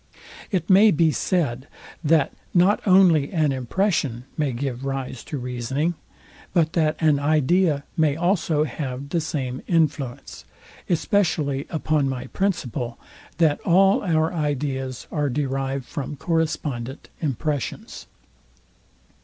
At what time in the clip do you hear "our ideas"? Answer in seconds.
14.03-15.05